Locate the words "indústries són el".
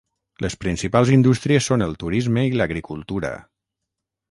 1.17-1.95